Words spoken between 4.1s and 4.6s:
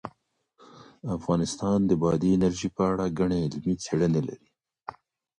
لري.